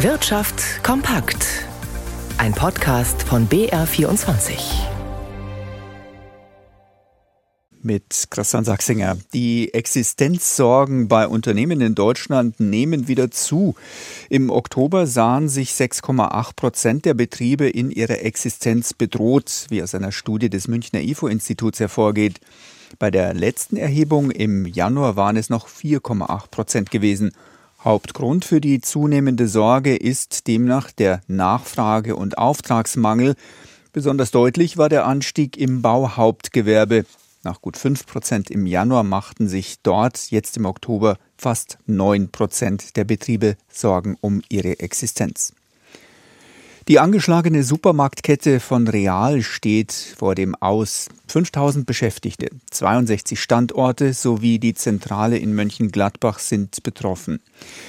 Wirtschaft 0.00 0.84
kompakt. 0.84 1.64
Ein 2.36 2.52
Podcast 2.52 3.22
von 3.22 3.48
BR24. 3.48 4.58
Mit 7.80 8.26
Christian 8.28 8.64
Sachsinger. 8.66 9.16
Die 9.32 9.72
Existenzsorgen 9.72 11.08
bei 11.08 11.26
Unternehmen 11.26 11.80
in 11.80 11.94
Deutschland 11.94 12.60
nehmen 12.60 13.08
wieder 13.08 13.30
zu. 13.30 13.74
Im 14.28 14.50
Oktober 14.50 15.06
sahen 15.06 15.48
sich 15.48 15.70
6,8 15.70 16.56
Prozent 16.56 17.04
der 17.06 17.14
Betriebe 17.14 17.66
in 17.66 17.90
ihrer 17.90 18.20
Existenz 18.20 18.92
bedroht, 18.92 19.64
wie 19.70 19.82
aus 19.82 19.94
einer 19.94 20.12
Studie 20.12 20.50
des 20.50 20.68
Münchner 20.68 21.00
IFO-Instituts 21.00 21.80
hervorgeht. 21.80 22.40
Bei 22.98 23.10
der 23.10 23.32
letzten 23.32 23.78
Erhebung 23.78 24.30
im 24.30 24.66
Januar 24.66 25.16
waren 25.16 25.38
es 25.38 25.48
noch 25.48 25.66
4,8 25.66 26.50
Prozent 26.50 26.90
gewesen. 26.90 27.32
Hauptgrund 27.86 28.44
für 28.44 28.60
die 28.60 28.80
zunehmende 28.80 29.46
Sorge 29.46 29.94
ist 29.94 30.48
demnach 30.48 30.90
der 30.90 31.20
Nachfrage- 31.28 32.16
und 32.16 32.36
Auftragsmangel. 32.36 33.36
Besonders 33.92 34.32
deutlich 34.32 34.76
war 34.76 34.88
der 34.88 35.06
Anstieg 35.06 35.56
im 35.56 35.82
Bauhauptgewerbe. 35.82 37.06
Nach 37.44 37.62
gut 37.62 37.76
5 37.76 38.04
Prozent 38.04 38.50
im 38.50 38.66
Januar 38.66 39.04
machten 39.04 39.46
sich 39.46 39.76
dort 39.84 40.32
jetzt 40.32 40.56
im 40.56 40.64
Oktober 40.64 41.16
fast 41.38 41.78
9 41.86 42.30
Prozent 42.30 42.96
der 42.96 43.04
Betriebe 43.04 43.56
Sorgen 43.68 44.16
um 44.20 44.42
ihre 44.48 44.80
Existenz. 44.80 45.54
Die 46.88 47.00
angeschlagene 47.00 47.64
Supermarktkette 47.64 48.60
von 48.60 48.86
Real 48.86 49.42
steht 49.42 49.90
vor 49.90 50.36
dem 50.36 50.54
Aus. 50.54 51.08
5000 51.26 51.84
Beschäftigte, 51.84 52.46
62 52.70 53.42
Standorte 53.42 54.12
sowie 54.12 54.60
die 54.60 54.74
Zentrale 54.74 55.36
in 55.36 55.52
Mönchengladbach 55.52 56.38
sind 56.38 56.84
betroffen. 56.84 57.40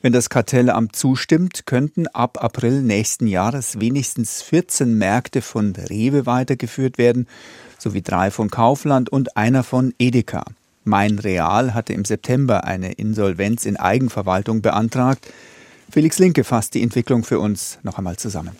Wenn 0.00 0.14
das 0.14 0.30
Kartellamt 0.30 0.96
zustimmt, 0.96 1.66
könnten 1.66 2.06
ab 2.06 2.42
April 2.42 2.80
nächsten 2.80 3.26
Jahres 3.26 3.78
wenigstens 3.78 4.40
14 4.40 4.96
Märkte 4.96 5.42
von 5.42 5.76
Rewe 5.76 6.24
weitergeführt 6.24 6.96
werden, 6.96 7.28
sowie 7.76 8.00
drei 8.00 8.30
von 8.30 8.48
Kaufland 8.48 9.10
und 9.10 9.36
einer 9.36 9.64
von 9.64 9.92
Edeka. 9.98 10.46
Mein 10.84 11.18
Real 11.18 11.74
hatte 11.74 11.92
im 11.92 12.06
September 12.06 12.64
eine 12.64 12.92
Insolvenz 12.92 13.66
in 13.66 13.76
Eigenverwaltung 13.76 14.62
beantragt. 14.62 15.30
Felix 15.90 16.18
Linke 16.18 16.42
fasst 16.42 16.72
die 16.72 16.82
Entwicklung 16.82 17.22
für 17.22 17.38
uns 17.38 17.78
noch 17.82 17.98
einmal 17.98 18.16
zusammen. 18.16 18.56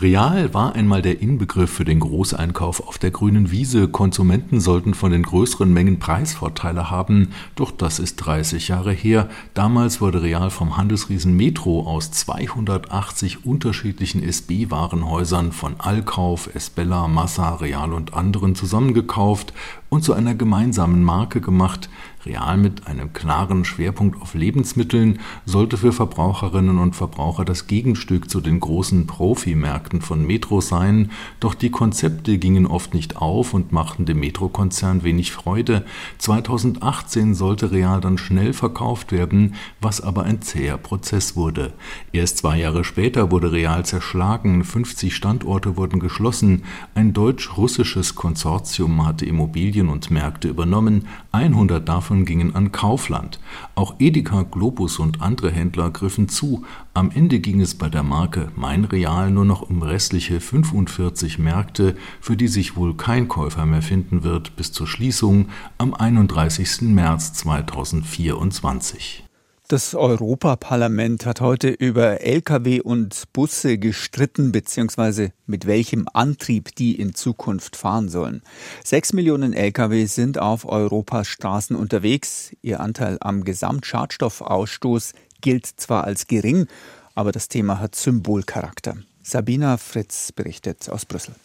Real 0.00 0.54
war 0.54 0.74
einmal 0.76 1.02
der 1.02 1.20
Inbegriff 1.20 1.70
für 1.70 1.84
den 1.84 2.00
Großeinkauf 2.00 2.88
auf 2.88 2.96
der 2.96 3.10
grünen 3.10 3.50
Wiese. 3.50 3.86
Konsumenten 3.86 4.58
sollten 4.58 4.94
von 4.94 5.12
den 5.12 5.22
größeren 5.22 5.70
Mengen 5.70 5.98
Preisvorteile 5.98 6.90
haben. 6.90 7.32
Doch 7.54 7.70
das 7.70 7.98
ist 7.98 8.16
30 8.16 8.68
Jahre 8.68 8.92
her. 8.92 9.28
Damals 9.52 10.00
wurde 10.00 10.22
Real 10.22 10.48
vom 10.48 10.78
Handelsriesen 10.78 11.36
Metro 11.36 11.86
aus 11.86 12.12
280 12.12 13.44
unterschiedlichen 13.44 14.22
SB-Warenhäusern 14.22 15.52
von 15.52 15.74
Allkauf, 15.78 16.54
Esbella, 16.54 17.06
Massa, 17.06 17.56
Real 17.56 17.92
und 17.92 18.14
anderen 18.14 18.54
zusammengekauft 18.54 19.52
und 19.90 20.02
zu 20.02 20.14
einer 20.14 20.34
gemeinsamen 20.34 21.04
Marke 21.04 21.42
gemacht. 21.42 21.90
Real 22.26 22.58
mit 22.58 22.86
einem 22.86 23.14
klaren 23.14 23.64
Schwerpunkt 23.64 24.20
auf 24.20 24.34
Lebensmitteln 24.34 25.20
sollte 25.46 25.78
für 25.78 25.92
Verbraucherinnen 25.92 26.78
und 26.78 26.94
Verbraucher 26.94 27.46
das 27.46 27.66
Gegenstück 27.66 28.28
zu 28.28 28.42
den 28.42 28.60
großen 28.60 29.06
Profimärkten 29.06 30.02
von 30.02 30.26
Metro 30.26 30.60
sein, 30.60 31.10
doch 31.40 31.54
die 31.54 31.70
Konzepte 31.70 32.36
gingen 32.36 32.66
oft 32.66 32.92
nicht 32.92 33.16
auf 33.16 33.54
und 33.54 33.72
machten 33.72 34.04
dem 34.04 34.20
Metro-Konzern 34.20 35.02
wenig 35.02 35.32
Freude. 35.32 35.86
2018 36.18 37.34
sollte 37.34 37.70
Real 37.72 38.02
dann 38.02 38.18
schnell 38.18 38.52
verkauft 38.52 39.12
werden, 39.12 39.54
was 39.80 40.02
aber 40.02 40.24
ein 40.24 40.42
zäher 40.42 40.76
Prozess 40.76 41.36
wurde. 41.36 41.72
Erst 42.12 42.38
zwei 42.38 42.58
Jahre 42.58 42.84
später 42.84 43.30
wurde 43.30 43.52
Real 43.52 43.86
zerschlagen, 43.86 44.62
50 44.62 45.14
Standorte 45.14 45.78
wurden 45.78 46.00
geschlossen, 46.00 46.64
ein 46.94 47.14
deutsch-russisches 47.14 48.14
Konsortium 48.14 49.06
hatte 49.06 49.24
Immobilien 49.24 49.88
und 49.88 50.10
Märkte 50.10 50.48
übernommen, 50.48 51.06
100 51.32 51.88
davon 51.88 52.09
davon 52.10 52.24
gingen 52.24 52.56
an 52.56 52.72
Kaufland. 52.72 53.38
Auch 53.76 53.94
Edeka, 54.00 54.42
Globus 54.42 54.98
und 54.98 55.22
andere 55.22 55.52
Händler 55.52 55.90
griffen 55.90 56.28
zu. 56.28 56.64
Am 56.92 57.12
Ende 57.12 57.38
ging 57.38 57.60
es 57.60 57.76
bei 57.76 57.88
der 57.88 58.02
Marke 58.02 58.48
Mein 58.56 58.84
Real 58.84 59.30
nur 59.30 59.44
noch 59.44 59.62
um 59.62 59.82
restliche 59.82 60.40
45 60.40 61.38
Märkte, 61.38 61.94
für 62.20 62.36
die 62.36 62.48
sich 62.48 62.74
wohl 62.76 62.96
kein 62.96 63.28
Käufer 63.28 63.64
mehr 63.64 63.82
finden 63.82 64.24
wird, 64.24 64.56
bis 64.56 64.72
zur 64.72 64.88
Schließung 64.88 65.46
am 65.78 65.94
31. 65.94 66.82
März 66.82 67.32
2024. 67.34 69.29
Das 69.70 69.94
Europaparlament 69.94 71.26
hat 71.26 71.40
heute 71.40 71.68
über 71.68 72.22
Lkw 72.22 72.80
und 72.80 73.32
Busse 73.32 73.78
gestritten, 73.78 74.50
beziehungsweise 74.50 75.32
mit 75.46 75.64
welchem 75.64 76.08
Antrieb 76.12 76.74
die 76.74 76.98
in 76.98 77.14
Zukunft 77.14 77.76
fahren 77.76 78.08
sollen. 78.08 78.42
Sechs 78.82 79.12
Millionen 79.12 79.52
Lkw 79.52 80.06
sind 80.06 80.38
auf 80.38 80.64
Europas 80.64 81.28
Straßen 81.28 81.76
unterwegs. 81.76 82.50
Ihr 82.62 82.80
Anteil 82.80 83.18
am 83.20 83.44
Gesamtschadstoffausstoß 83.44 85.12
gilt 85.40 85.66
zwar 85.66 86.02
als 86.02 86.26
gering, 86.26 86.66
aber 87.14 87.30
das 87.30 87.46
Thema 87.46 87.78
hat 87.78 87.94
Symbolcharakter. 87.94 88.96
Sabina 89.22 89.76
Fritz 89.76 90.32
berichtet 90.32 90.90
aus 90.90 91.04
Brüssel. 91.04 91.36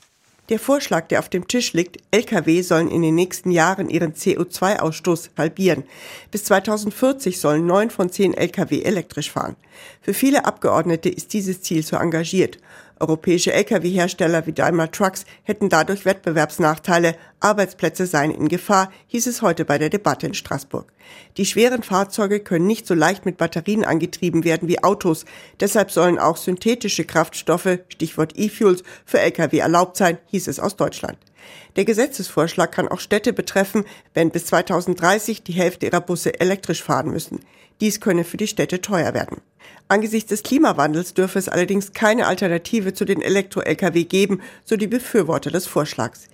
Der 0.50 0.59
Vorschlag, 0.59 1.07
der 1.07 1.17
auf 1.19 1.29
dem 1.29 1.47
Tisch 1.47 1.73
liegt, 1.73 1.97
Lkw 2.11 2.61
sollen 2.61 2.88
in 2.88 3.01
den 3.01 3.16
nächsten 3.16 3.50
Jahren 3.50 3.89
ihren 3.89 4.13
CO2-Ausstoß 4.13 5.31
halbieren. 5.38 5.85
Bis 6.29 6.44
2040 6.44 7.39
sollen 7.39 7.66
neun 7.66 7.89
von 7.89 8.11
zehn 8.11 8.35
Lkw 8.35 8.84
elektrisch 8.84 9.31
fahren. 9.31 9.55
Für 10.01 10.13
viele 10.13 10.45
Abgeordnete 10.45 11.09
ist 11.09 11.34
dieses 11.34 11.63
Ziel 11.63 11.84
zu 11.84 11.95
engagiert. 11.95 12.59
Europäische 13.00 13.51
Lkw-Hersteller 13.51 14.45
wie 14.47 14.53
Daimler 14.53 14.89
Trucks 14.89 15.25
hätten 15.44 15.69
dadurch 15.69 16.06
Wettbewerbsnachteile, 16.06 17.16
Arbeitsplätze 17.41 18.06
seien 18.06 18.31
in 18.31 18.47
Gefahr, 18.47 18.91
hieß 19.07 19.28
es 19.28 19.41
heute 19.41 19.66
bei 19.66 19.78
der 19.78 19.89
Debatte 19.89 20.28
in 20.28 20.33
Straßburg. 20.33 20.91
Die 21.38 21.45
schweren 21.45 21.84
Fahrzeuge 21.84 22.39
können 22.39 22.67
nicht 22.67 22.88
so 22.88 22.94
leicht 22.94 23.25
mit 23.25 23.38
Batterien 23.38 23.84
angetrieben 23.84 24.44
werden 24.44 24.69
wie 24.69 24.84
Autos, 24.84 25.25
deshalb 25.59 25.91
sollen 25.91 26.17
auch 26.17 26.38
synthetische 26.38 27.03
Kraftstoffe, 27.03 27.79
Stichwort 27.89 28.34
E-Fuels, 28.38 28.84
für 29.05 29.19
Lkw 29.19 29.57
erlaubt 29.57 29.97
sein, 29.97 30.17
hieß 30.28 30.47
es 30.47 30.59
aus 30.59 30.78
Deutschland. 30.78 31.17
Der 31.75 31.85
Gesetzesvorschlag 31.85 32.72
kann 32.72 32.88
auch 32.88 33.00
Städte 33.00 33.33
betreffen, 33.33 33.85
wenn 34.13 34.31
bis 34.31 34.45
2030 34.47 35.44
die 35.44 35.53
Hälfte 35.53 35.85
ihrer 35.88 36.01
Busse 36.01 36.39
elektrisch 36.39 36.83
fahren 36.83 37.11
müssen. 37.11 37.39
Dies 37.81 38.00
könne 38.00 38.23
für 38.23 38.38
die 38.38 38.47
Städte 38.47 38.81
teuer 38.81 39.13
werden. 39.13 39.41
Angesichts 39.88 40.29
des 40.29 40.44
Klimawandels 40.44 41.13
dürfe 41.13 41.38
es 41.38 41.50
allerdings 41.50 41.94
keine 41.94 42.28
Alternative 42.28 42.94
zu 42.94 43.05
den 43.05 43.22
Elektro-Lkw 43.22 44.03
geben, 44.05 44.41
so 44.63 44.78
die 44.78 44.88
Befürworter 44.88 45.51
des 45.51 45.67
Vorschlags. 45.67 46.28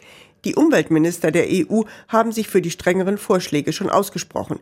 Die 0.45 0.55
Umweltminister 0.55 1.31
der 1.31 1.47
EU 1.49 1.81
haben 2.07 2.31
sich 2.31 2.47
für 2.47 2.61
die 2.61 2.71
strengeren 2.71 3.17
Vorschläge 3.17 3.73
schon 3.73 3.89
ausgesprochen. 3.89 4.59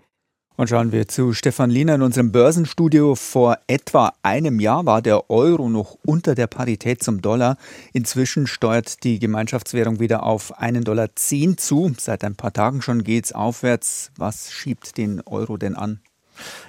Und 0.60 0.68
schauen 0.68 0.92
wir 0.92 1.08
zu 1.08 1.32
Stefan 1.32 1.70
Liener 1.70 1.96
in 1.96 2.02
unserem 2.02 2.34
Börsenstudio. 2.34 3.16
Vor 3.16 3.60
etwa 3.68 4.12
einem 4.24 4.60
Jahr 4.60 4.86
war 4.86 5.02
der 5.02 5.30
Euro 5.30 5.70
noch 5.70 5.96
unter 6.06 6.36
der 6.36 6.48
Parität 6.48 7.02
zum 7.02 7.22
Dollar. 7.22 7.56
Inzwischen 7.94 8.46
steuert 8.46 9.06
die 9.06 9.20
Gemeinschaftswährung 9.20 10.02
wieder 10.02 10.24
auf 10.24 10.60
einen 10.60 10.84
Dollar 10.84 11.16
zehn 11.16 11.58
zu. 11.58 11.94
Seit 11.98 12.26
ein 12.26 12.36
paar 12.36 12.52
Tagen 12.52 12.82
schon 12.82 13.06
geht's 13.06 13.32
aufwärts. 13.32 14.12
Was 14.18 14.52
schiebt 14.52 14.98
den 14.98 15.22
Euro 15.22 15.56
denn 15.56 15.76
an? 15.76 16.02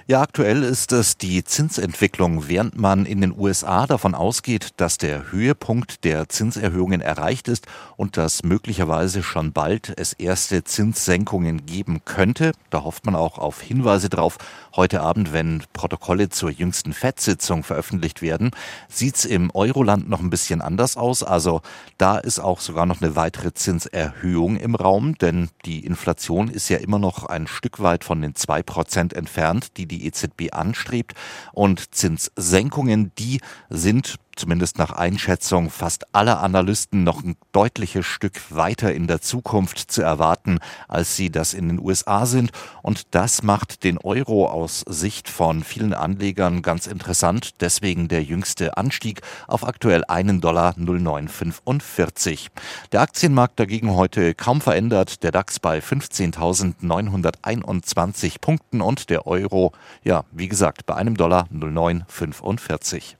Ja, 0.07 0.21
aktuell 0.21 0.63
ist 0.63 0.91
es 0.91 1.17
die 1.17 1.43
Zinsentwicklung, 1.43 2.47
während 2.47 2.77
man 2.77 3.05
in 3.05 3.21
den 3.21 3.33
USA 3.37 3.87
davon 3.87 4.13
ausgeht, 4.13 4.69
dass 4.77 4.97
der 4.97 5.31
Höhepunkt 5.31 6.03
der 6.03 6.27
Zinserhöhungen 6.27 7.01
erreicht 7.01 7.47
ist 7.47 7.65
und 7.95 8.17
dass 8.17 8.43
möglicherweise 8.43 9.23
schon 9.23 9.53
bald 9.53 9.93
es 9.95 10.13
erste 10.13 10.63
Zinssenkungen 10.63 11.65
geben 11.65 12.01
könnte. 12.03 12.51
Da 12.71 12.83
hofft 12.83 13.05
man 13.05 13.15
auch 13.15 13.37
auf 13.37 13.61
Hinweise 13.61 14.09
drauf. 14.09 14.37
Heute 14.75 15.01
Abend, 15.01 15.33
wenn 15.33 15.63
Protokolle 15.73 16.29
zur 16.29 16.49
jüngsten 16.49 16.93
FED-Sitzung 16.93 17.63
veröffentlicht 17.63 18.21
werden, 18.21 18.51
sieht's 18.89 19.25
im 19.25 19.51
Euroland 19.53 20.09
noch 20.09 20.19
ein 20.19 20.29
bisschen 20.29 20.61
anders 20.61 20.97
aus. 20.97 21.23
Also 21.23 21.61
da 21.97 22.17
ist 22.17 22.39
auch 22.39 22.59
sogar 22.59 22.85
noch 22.85 23.01
eine 23.01 23.15
weitere 23.15 23.53
Zinserhöhung 23.53 24.57
im 24.57 24.75
Raum, 24.75 25.17
denn 25.17 25.49
die 25.65 25.85
Inflation 25.85 26.49
ist 26.49 26.69
ja 26.69 26.77
immer 26.77 26.99
noch 26.99 27.25
ein 27.25 27.47
Stück 27.47 27.81
weit 27.81 28.03
von 28.03 28.21
den 28.21 28.35
zwei 28.35 28.63
Prozent 28.63 29.13
entfernt, 29.13 29.60
die 29.77 29.85
die 29.85 30.05
EZB 30.05 30.53
anstrebt. 30.53 31.13
Und 31.53 31.93
Zinssenkungen, 31.93 33.11
die 33.17 33.39
sind 33.69 34.15
zumindest 34.35 34.77
nach 34.77 34.91
Einschätzung 34.91 35.69
fast 35.69 36.13
aller 36.13 36.41
Analysten 36.41 37.03
noch 37.03 37.23
ein 37.23 37.35
deutliches 37.51 38.05
Stück 38.05 38.39
weiter 38.49 38.93
in 38.93 39.07
der 39.07 39.21
Zukunft 39.21 39.91
zu 39.91 40.01
erwarten, 40.01 40.59
als 40.87 41.15
sie 41.15 41.29
das 41.29 41.53
in 41.53 41.69
den 41.69 41.79
USA 41.79 42.25
sind. 42.25 42.51
Und 42.81 43.13
das 43.15 43.43
macht 43.43 43.83
den 43.83 43.97
Euro 43.97 44.47
aus 44.47 44.83
Sicht 44.87 45.29
von 45.29 45.63
vielen 45.63 45.93
Anlegern 45.93 46.61
ganz 46.61 46.87
interessant. 46.87 47.61
Deswegen 47.61 48.07
der 48.07 48.23
jüngste 48.23 48.77
Anstieg 48.77 49.21
auf 49.47 49.67
aktuell 49.67 50.03
einen 50.07 50.41
Dollar 50.41 50.73
0945. 50.77 52.49
Der 52.91 53.01
Aktienmarkt 53.01 53.59
dagegen 53.59 53.95
heute 53.95 54.33
kaum 54.33 54.61
verändert. 54.61 55.23
Der 55.23 55.31
DAX 55.31 55.59
bei 55.59 55.79
15.921 55.79 58.41
Punkten 58.41 58.81
und 58.81 59.09
der 59.09 59.27
Euro, 59.27 59.73
ja, 60.03 60.23
wie 60.31 60.47
gesagt, 60.47 60.85
bei 60.85 60.95
einem 60.95 61.17
Dollar 61.17 61.47
0945. 61.51 63.17